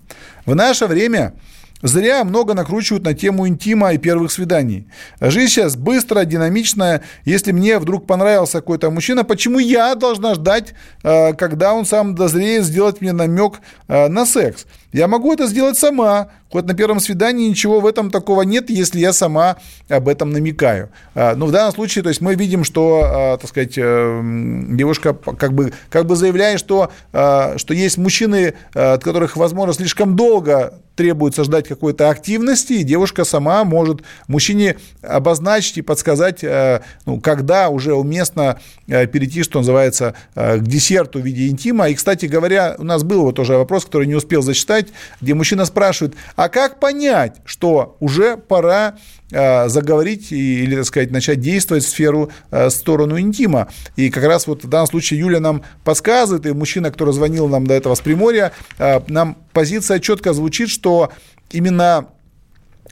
[0.47, 1.35] В наше время
[1.83, 4.87] Зря много накручивают на тему интима и первых свиданий.
[5.21, 7.03] Жизнь сейчас быстрая, динамичная.
[7.25, 12.65] Если мне вдруг понравился какой-то мужчина, почему я должна ждать, э, когда он сам дозреет,
[12.65, 14.67] сделать мне намек э, на секс?
[14.93, 16.29] Я могу это сделать сама.
[16.51, 19.57] Хоть на первом свидании ничего в этом такого нет, если я сама
[19.89, 20.91] об этом намекаю.
[21.15, 24.21] А, но в данном случае, то есть мы видим, что, а, так сказать, э,
[24.71, 30.17] девушка как бы, как бы заявляет, что, а, что есть мужчины, от которых, возможно, слишком
[30.17, 36.45] долго требуется ждать какой-то активности, и девушка сама может мужчине обозначить и подсказать,
[37.07, 41.89] ну, когда уже уместно перейти, что называется, к десерту в виде интима.
[41.89, 45.35] И, кстати говоря, у нас был вот тоже вопрос, который не успел зачитать, читать, где
[45.35, 48.97] мужчина спрашивает, а как понять, что уже пора
[49.31, 53.69] э, заговорить или, так сказать, начать действовать в сферу, э, в сторону интима.
[53.97, 57.67] И как раз вот в данном случае Юля нам подсказывает, и мужчина, который звонил нам
[57.67, 61.13] до этого с Приморья, э, нам позиция четко звучит, что
[61.51, 62.07] именно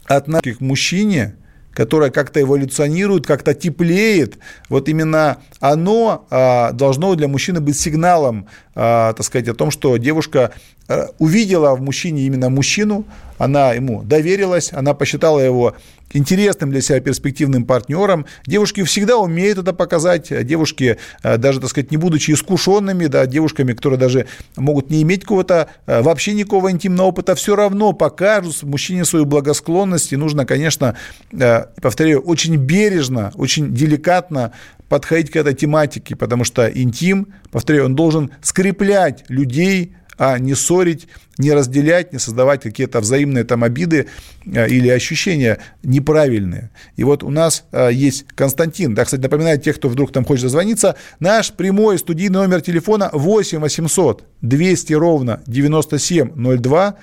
[0.07, 1.35] от нас к мужчине–
[1.79, 4.39] которое как-то эволюционирует, как-то теплеет,
[4.69, 9.97] вот именно оно а, должно для мужчины быть сигналом, а, так сказать, о том, что
[9.97, 10.51] девушка
[10.89, 13.05] а, увидела в мужчине именно мужчину,
[13.39, 15.75] она ему доверилась, она посчитала его
[16.13, 18.27] интересным для себя перспективным партнером.
[18.47, 20.33] Девушки всегда умеют это показать.
[20.47, 25.23] Девушки, э, даже, так сказать, не будучи искушенными, да, девушками, которые даже могут не иметь
[25.23, 30.13] какого-то э, вообще никакого интимного опыта, все равно покажут мужчине свою благосклонность.
[30.13, 30.97] И нужно, конечно,
[31.33, 34.53] э, повторяю, очень бережно, очень деликатно
[34.89, 41.09] подходить к этой тематике, потому что интим, повторяю, он должен скреплять людей, а не ссорить,
[41.39, 44.09] не разделять, не создавать какие-то взаимные там обиды
[44.45, 46.71] э, или ощущения неправильные.
[46.97, 50.45] И вот у нас э, есть Константин, да, кстати, напоминаю тех, кто вдруг там хочет
[50.45, 56.97] дозвониться, наш прямой студийный номер телефона 8 800 200 ровно 9702,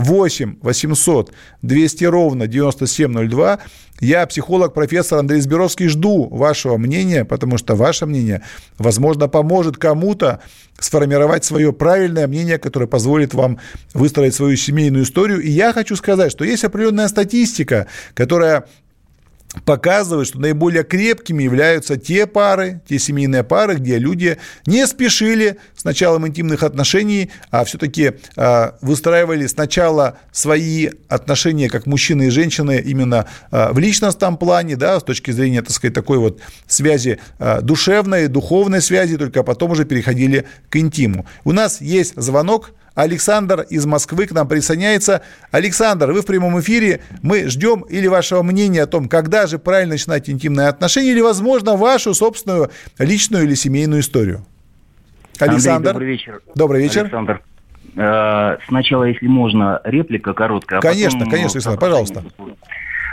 [0.00, 1.32] 8 800
[1.62, 3.58] 200 ровно 9702.
[4.00, 8.42] Я, психолог, профессор Андрей Зберовский, жду вашего мнения, потому что ваше мнение,
[8.78, 10.40] возможно, поможет кому-то
[10.78, 13.58] сформировать свое правильное мнение, которое позволит вам
[13.92, 15.40] выстроить свою семейную историю.
[15.40, 18.64] И я хочу сказать, что есть определенная статистика, которая
[19.64, 25.84] показывает, что наиболее крепкими являются те пары, те семейные пары, где люди не спешили с
[25.84, 33.26] началом интимных отношений, а все-таки э, выстраивали сначала свои отношения как мужчины и женщины именно
[33.50, 38.28] э, в личностном плане, да, с точки зрения, так сказать, такой вот связи э, душевной,
[38.28, 41.26] духовной связи, только потом уже переходили к интиму.
[41.44, 45.22] У нас есть звонок, Александр из Москвы к нам присоединяется.
[45.50, 47.00] Александр, вы в прямом эфире.
[47.22, 51.76] Мы ждем или вашего мнения о том, когда же правильно начинать интимные отношения, или, возможно,
[51.76, 54.44] вашу собственную личную или семейную историю.
[55.38, 55.90] Александр.
[55.90, 56.42] Андрей, добрый вечер.
[56.54, 57.00] Добрый вечер.
[57.02, 57.42] Александр.
[57.96, 60.80] Э, сначала, если можно, реплика короткая.
[60.80, 61.32] А конечно, потом...
[61.32, 62.24] конечно, Александр, пожалуйста.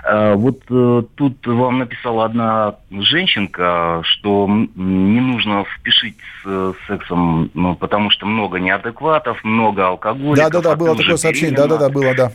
[0.09, 7.75] А, вот э, тут вам написала одна женщинка, что не нужно спешить с сексом, ну,
[7.75, 10.43] потому что много неадекватов, много алкоголя.
[10.43, 12.31] Да-да-да, было такое сообщение, да-да-да, было, да.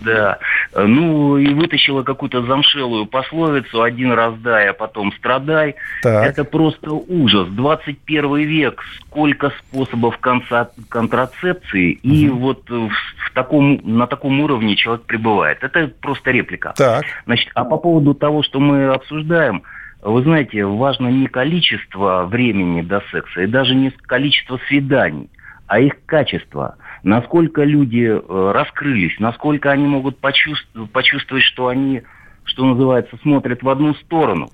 [0.00, 0.38] Да.
[0.74, 5.76] Ну, и вытащила какую-то замшелую пословицу «один раз дай, а потом страдай».
[6.02, 6.26] Так.
[6.26, 7.48] Это просто ужас.
[7.48, 10.70] 21 век, сколько способов конца...
[10.88, 12.14] контрацепции, угу.
[12.14, 15.62] и вот в таком, на таком уровне человек пребывает.
[15.62, 16.72] Это просто реплика.
[16.76, 16.85] Так.
[17.26, 19.62] Значит, а по поводу того, что мы обсуждаем,
[20.02, 25.30] вы знаете, важно не количество времени до секса и даже не количество свиданий,
[25.66, 26.76] а их качество.
[27.02, 32.02] Насколько люди э, раскрылись, насколько они могут почувствовать, почувствовать, что они,
[32.44, 34.48] что называется, смотрят в одну сторону.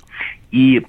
[0.50, 0.82] И э,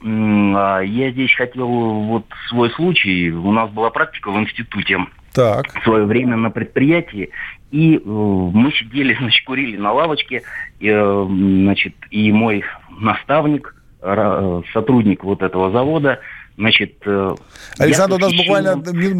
[0.85, 3.31] я здесь хотел вот свой случай.
[3.31, 4.99] У нас была практика в институте
[5.33, 5.65] так.
[5.73, 7.29] в свое время на предприятии.
[7.73, 10.43] И э, мы сидели, значит, курили на лавочке,
[10.79, 12.63] и, э, значит, и мой
[12.99, 16.19] наставник, э, сотрудник вот этого завода,
[16.55, 17.01] Значит,
[17.79, 18.73] Александр, у нас буквально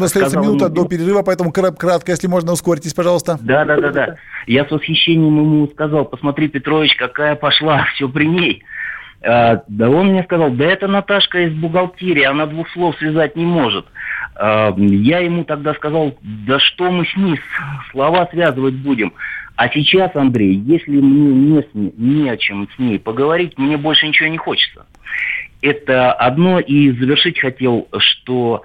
[0.04, 3.40] остается минута до перерыва, поэтому кратко, если можно, ускорьтесь, пожалуйста.
[3.42, 4.14] Да, да, да, да.
[4.46, 8.62] Я с восхищением ему сказал, посмотри, Петрович, какая пошла, все при ней.
[9.24, 13.44] А, да он мне сказал, да это Наташка из бухгалтерии, она двух слов связать не
[13.44, 13.86] может.
[14.36, 17.40] А, я ему тогда сказал, да что мы с ней
[17.90, 19.14] слова связывать будем.
[19.56, 24.28] А сейчас, Андрей, если мне не, не о чем с ней поговорить, мне больше ничего
[24.28, 24.86] не хочется.
[25.62, 28.64] Это одно, и завершить хотел, что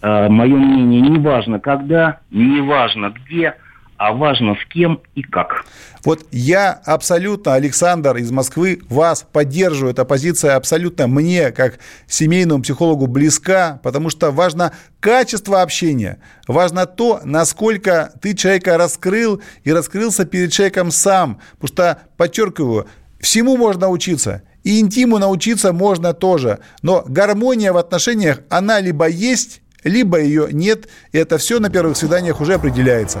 [0.00, 3.54] э, мое мнение не важно когда, не важно где–
[3.98, 5.64] а важно с кем и как.
[6.04, 9.92] Вот я абсолютно, Александр из Москвы, вас поддерживаю.
[9.92, 17.20] Эта позиция абсолютно мне, как семейному психологу, близка, потому что важно качество общения, важно то,
[17.24, 21.40] насколько ты человека раскрыл и раскрылся перед человеком сам.
[21.58, 22.86] Потому что, подчеркиваю,
[23.20, 24.42] всему можно учиться.
[24.62, 26.60] И интиму научиться можно тоже.
[26.82, 30.88] Но гармония в отношениях, она либо есть, либо ее нет.
[31.12, 33.20] И это все на первых свиданиях уже определяется.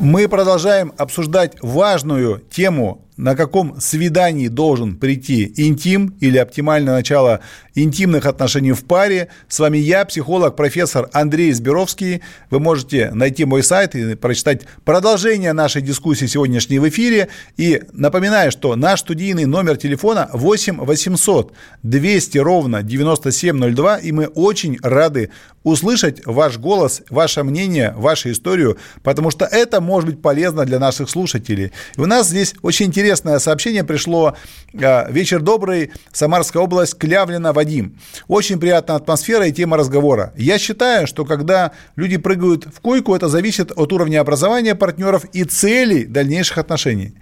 [0.00, 7.40] Мы продолжаем обсуждать важную тему на каком свидании должен прийти интим или оптимальное начало
[7.74, 9.28] интимных отношений в паре.
[9.48, 12.22] С вами я, психолог, профессор Андрей Зберовский.
[12.50, 17.28] Вы можете найти мой сайт и прочитать продолжение нашей дискуссии сегодняшней в эфире.
[17.56, 24.78] И напоминаю, что наш студийный номер телефона 8 800 200 ровно 9702, и мы очень
[24.80, 25.30] рады
[25.68, 31.10] услышать ваш голос, ваше мнение, вашу историю, потому что это может быть полезно для наших
[31.10, 31.72] слушателей.
[31.96, 34.36] И у нас здесь очень интересно интересное сообщение пришло.
[34.74, 37.98] Э, Вечер добрый, Самарская область, Клявлина, Вадим.
[38.28, 40.32] Очень приятная атмосфера и тема разговора.
[40.36, 45.44] Я считаю, что когда люди прыгают в койку, это зависит от уровня образования партнеров и
[45.44, 47.14] целей дальнейших отношений.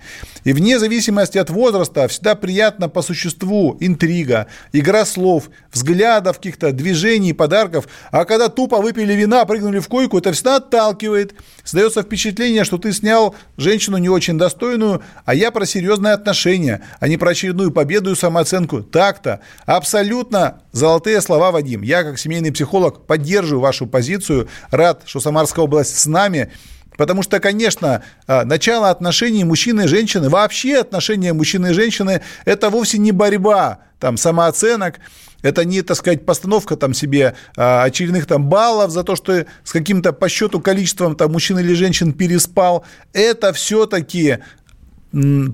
[0.45, 7.33] И вне зависимости от возраста всегда приятно по существу интрига, игра слов, взглядов, каких-то движений,
[7.33, 7.89] подарков.
[8.11, 11.35] А когда тупо выпили вина, прыгнули в койку, это всегда отталкивает.
[11.65, 17.09] Создается впечатление, что ты снял женщину не очень достойную, а я просил серьезные отношения, а
[17.09, 18.83] не про очередную победу и самооценку.
[18.83, 19.41] Так-то.
[19.65, 21.81] Абсолютно золотые слова, Вадим.
[21.81, 24.49] Я, как семейный психолог, поддерживаю вашу позицию.
[24.71, 26.53] Рад, что Самарская область с нами.
[26.99, 32.69] Потому что, конечно, а, начало отношений мужчины и женщины, вообще отношения мужчины и женщины, это
[32.69, 35.01] вовсе не борьба там, самооценок,
[35.47, 39.73] это не, так сказать, постановка там себе а, очередных там баллов за то, что с
[39.73, 42.85] каким-то по счету количеством там мужчин или женщин переспал.
[43.13, 44.39] Это все-таки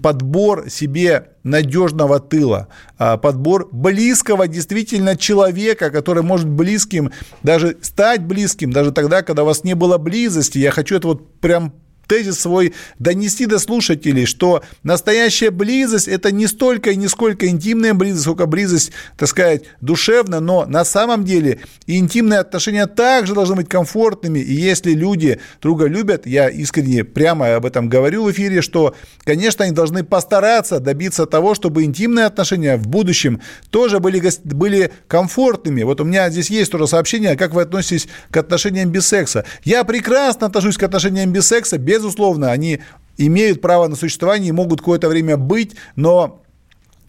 [0.02, 2.68] подбор себе надежного тыла,
[2.98, 7.12] а, подбор близкого действительно человека, который может близким,
[7.42, 10.58] даже стать близким, даже тогда, когда у вас не было близости.
[10.58, 11.74] Я хочу это вот прям
[12.12, 17.94] тезис свой донести до слушателей, что настоящая близость– это не столько и не сколько интимная
[17.94, 23.70] близость, сколько близость, так сказать, душевная, но на самом деле интимные отношения также должны быть
[23.70, 24.40] комфортными.
[24.40, 28.94] И если люди друга любят, я искренне прямо об этом говорю в эфире, что,
[29.24, 33.40] конечно, они должны постараться добиться того, чтобы интимные отношения в будущем
[33.70, 35.82] тоже были, были комфортными.
[35.82, 39.46] Вот у меня здесь есть тоже сообщение, как вы относитесь к отношениям без секса.
[39.64, 42.80] Я прекрасно отношусь к отношениям без секса, безусловно, они
[43.16, 46.42] имеют право на существование и могут какое-то время быть, но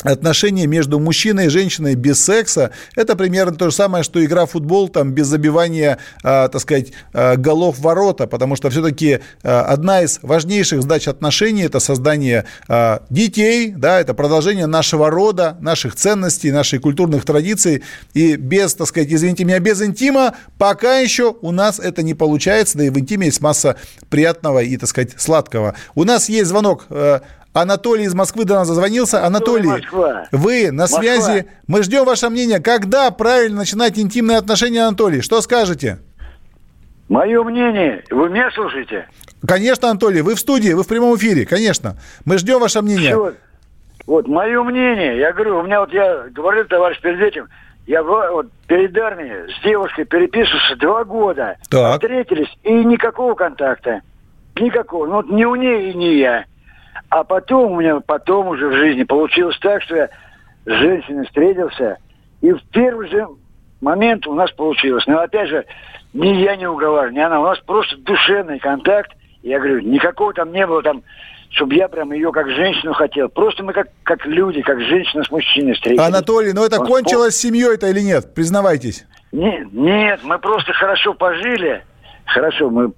[0.04, 4.52] отношения между мужчиной и женщиной без секса– это примерно то же самое, что игра в
[4.52, 10.02] футбол там, без забивания, э, так сказать, э, голов ворота, потому что все-таки э, одна
[10.02, 16.52] из важнейших задач отношений– это создание э, детей, да, это продолжение нашего рода, наших ценностей,
[16.52, 17.84] наших культурных традиций,
[18.14, 22.78] и без, так сказать, извините меня, без интима пока еще у нас это не получается,
[22.78, 23.76] да и в интиме есть масса
[24.10, 25.76] приятного и, так сказать, сладкого.
[25.96, 27.20] У нас есть звонок э,
[27.54, 29.26] Анатолий из Москвы до нас зазвонился.
[29.26, 30.26] Анатолий, Москва.
[30.32, 31.00] вы на Москва.
[31.00, 31.48] связи.
[31.68, 32.60] Мы ждем ваше мнение.
[32.60, 35.22] Когда правильно начинать интимные отношения, Анатолий?
[35.22, 36.00] Что скажете?
[37.10, 38.04] Мое мнение.
[38.10, 39.08] Вы меня слушаете?
[39.48, 40.22] Конечно, Анатолий.
[40.22, 41.46] Вы в студии, вы в прямом эфире.
[41.46, 41.98] Конечно.
[42.26, 43.12] Мы ждем ваше мнение.
[43.12, 43.34] Все.
[44.08, 45.20] Вот, мое мнение.
[45.20, 47.48] Я говорю, у меня вот, я говорю, товарищ, перед этим,
[47.86, 51.58] я вот перед армией с девушкой переписывался два года.
[51.70, 52.02] Так.
[52.02, 54.02] Встретились, и никакого контакта.
[54.56, 55.06] Никакого.
[55.06, 56.46] Ну, вот ни у нее, ни я.
[57.14, 60.10] А потом у меня, потом уже в жизни получилось так, что я
[60.66, 61.98] с женщиной встретился,
[62.42, 63.28] и в первый же
[63.82, 65.06] момент у нас получилось.
[65.06, 65.64] Но опять же,
[66.14, 67.40] ни я не уговариваю, ни она.
[67.40, 69.12] У нас просто душевный контакт.
[69.44, 71.04] Я говорю, никакого там не было там,
[71.52, 73.30] чтобы я прям ее как женщину хотел.
[73.30, 76.04] Просто мы как, как люди, как женщина с мужчиной встретились.
[76.04, 77.52] Анатолий, но это Он кончилось спор...
[77.52, 78.34] семьей-то или нет?
[78.34, 79.06] Признавайтесь.
[79.32, 81.84] Нет, нет, мы просто хорошо пожили.
[82.26, 82.92] Хорошо, мы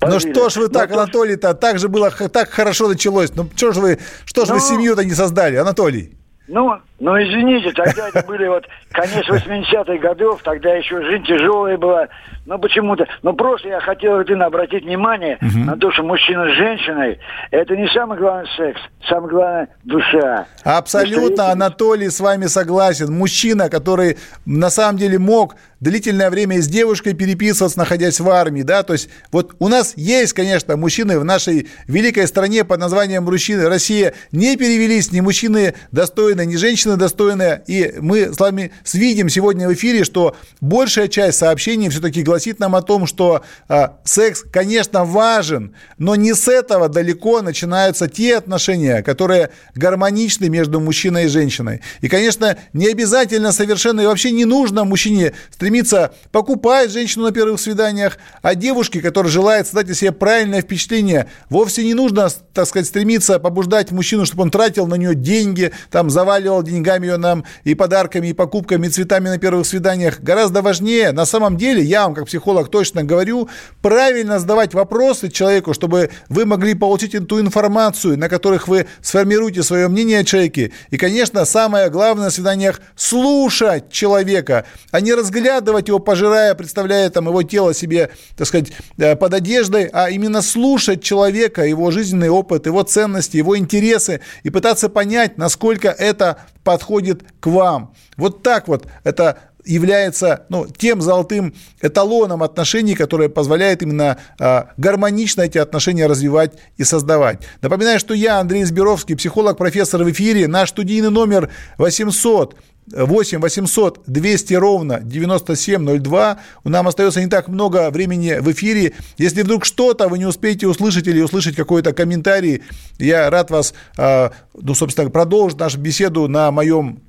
[0.00, 3.34] ну что ж вы так, Но Анатолий-то, так же было, так хорошо началось.
[3.34, 6.18] Ну что ж вы, что ж вы ну, семью-то не создали, Анатолий?
[6.48, 12.08] Ну, ну извините, тогда это были вот конец 80-х годов, тогда еще жизнь тяжелая была.
[12.46, 15.58] Но почему-то, ну просто я хотел один обратить внимание угу.
[15.66, 17.18] на то, что мужчина с женщиной,
[17.50, 20.46] это не самый главный секс, самое главное душа.
[20.64, 23.12] Абсолютно, Анатолий с вами согласен.
[23.12, 28.82] Мужчина, который на самом деле мог длительное время с девушкой переписываться, находясь в армии, да,
[28.82, 33.68] то есть вот у нас есть, конечно, мужчины в нашей великой стране под названием мужчины
[33.68, 39.68] Россия, не перевелись ни мужчины достойные, ни женщины достойные, и мы с вами видим сегодня
[39.68, 45.04] в эфире, что большая часть сообщений все-таки гласит нам о том, что а, секс, конечно,
[45.04, 51.82] важен, но не с этого далеко начинаются те отношения, которые гармоничны между мужчиной и женщиной.
[52.00, 57.30] И, конечно, не обязательно совершенно и вообще не нужно мужчине стремиться стремится покупать женщину на
[57.30, 62.66] первых свиданиях, а девушке, которая желает создать о себе правильное впечатление, вовсе не нужно, так
[62.66, 67.44] сказать, стремиться побуждать мужчину, чтобы он тратил на нее деньги, там, заваливал деньгами ее нам
[67.64, 70.20] и подарками, и покупками, и цветами на первых свиданиях.
[70.20, 73.50] Гораздо важнее, на самом деле, я вам, как психолог, точно говорю,
[73.82, 79.88] правильно задавать вопросы человеку, чтобы вы могли получить ту информацию, на которых вы сформируете свое
[79.88, 80.72] мнение о человеке.
[80.88, 87.10] И, конечно, самое главное на свиданиях– слушать человека, а не разглядывать разглядывать его, пожирая, представляя
[87.10, 92.28] там его тело себе, так сказать, э, под одеждой, а именно слушать человека, его жизненный
[92.28, 97.94] опыт, его ценности, его интересы и пытаться понять, насколько это подходит к вам.
[98.16, 105.42] Вот так вот это является ну, тем золотым эталоном отношений, которое позволяет именно э, гармонично
[105.42, 107.40] эти отношения развивать и создавать.
[107.60, 110.48] Напоминаю, что я, Андрей Зберовский, психолог, профессор в эфире.
[110.48, 112.56] Наш студийный номер 800
[112.92, 116.38] 8 800 200 ровно 9702.
[116.64, 118.94] У нас остается не так много времени в эфире.
[119.16, 122.62] Если вдруг что-то вы не успеете услышать или услышать какой-то комментарий,
[122.98, 127.02] я рад вас, а, ну, собственно, продолжить нашу беседу на моем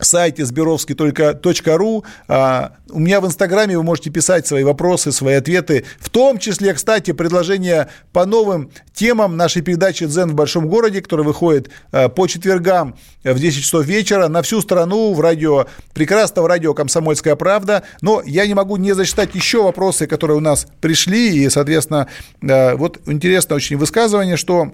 [0.00, 2.04] сайте сберовский.ру.
[2.28, 5.84] А, у меня в Инстаграме вы можете писать свои вопросы, свои ответы.
[5.98, 11.26] В том числе, кстати, предложения по новым темам нашей передачи «Дзен в большом городе», которая
[11.26, 16.74] выходит а, по четвергам в 10 часов вечера на всю страну в радио, прекрасного радио
[16.74, 17.84] «Комсомольская правда».
[18.00, 21.38] Но я не могу не зачитать еще вопросы, которые у нас пришли.
[21.38, 22.08] И, соответственно,
[22.42, 24.72] а, вот интересное очень высказывание, что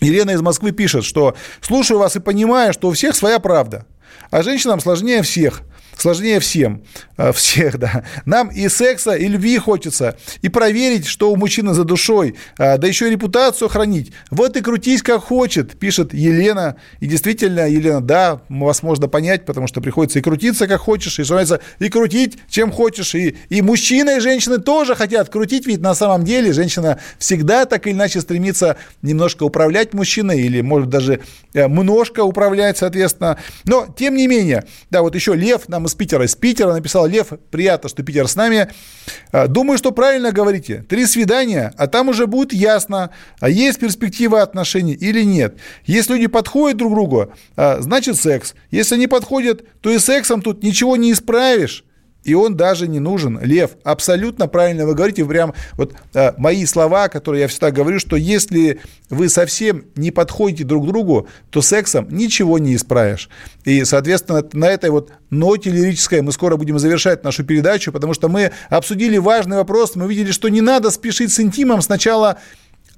[0.00, 3.86] Елена из Москвы пишет, что слушаю вас и понимаю, что у всех своя правда.
[4.30, 5.62] А женщинам сложнее всех.
[6.00, 6.82] Сложнее всем.
[7.16, 8.04] Э, всех, да.
[8.24, 10.16] Нам и секса, и любви хочется.
[10.42, 12.36] И проверить, что у мужчины за душой.
[12.58, 14.12] Э, да еще и репутацию хранить.
[14.30, 16.76] Вот и крутись как хочет, пишет Елена.
[17.00, 21.22] И действительно, Елена, да, вас можно понять, потому что приходится и крутиться как хочешь, и,
[21.22, 23.14] разумеется, и крутить чем хочешь.
[23.14, 27.86] И, и мужчины, и женщины тоже хотят крутить, ведь на самом деле женщина всегда так
[27.86, 31.20] или иначе стремится немножко управлять мужчиной или, может, даже
[31.52, 33.38] немножко управлять, соответственно.
[33.64, 37.32] Но, тем не менее, да, вот еще Лев нам из Питера, из Питера написал, Лев,
[37.50, 38.70] приятно, что Питер с нами.
[39.32, 40.84] А, думаю, что правильно говорите.
[40.88, 43.10] Три свидания, а там уже будет ясно,
[43.40, 45.56] а есть перспектива отношений или нет.
[45.84, 48.54] Если люди подходят друг другу, а, значит секс.
[48.70, 51.84] Если не подходят, то и сексом тут ничего не исправишь
[52.24, 53.38] и он даже не нужен.
[53.42, 58.16] Лев, абсолютно правильно вы говорите, прям вот э, мои слова, которые я всегда говорю, что
[58.16, 63.28] если вы совсем не подходите друг другу, то сексом ничего не исправишь.
[63.64, 68.28] И, соответственно, на этой вот ноте лирической мы скоро будем завершать нашу передачу, потому что
[68.28, 72.38] мы обсудили важный вопрос, мы видели, что не надо спешить с интимом, сначала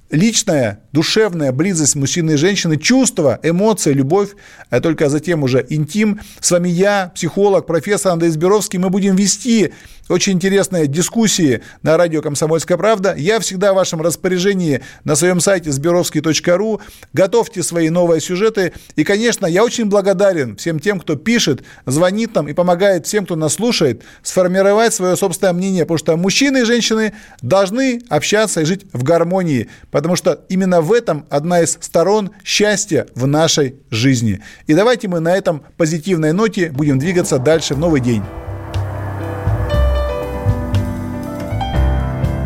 [0.09, 4.29] личная, душевная близость мужчины и женщины, чувства, эмоции, любовь,
[4.69, 6.21] а только затем уже интим.
[6.39, 8.79] С вами я, психолог, профессор Андрей Зберовский.
[8.79, 9.73] Мы будем вести
[10.09, 13.13] очень интересные дискуссии на радио «Комсомольская правда».
[13.17, 16.81] Я всегда в вашем распоряжении на своем сайте сберовский.ру.
[17.13, 18.73] Готовьте свои новые сюжеты.
[18.95, 23.35] И, конечно, я очень благодарен всем тем, кто пишет, звонит нам и помогает всем, кто
[23.35, 28.85] нас слушает, сформировать свое собственное мнение, потому что мужчины и женщины должны общаться и жить
[28.93, 34.41] в гармонии, потому что именно в этом одна из сторон счастья в нашей жизни.
[34.67, 38.23] И давайте мы на этом позитивной ноте будем двигаться дальше в новый день.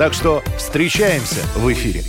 [0.00, 2.02] так что встречаемся в эфире.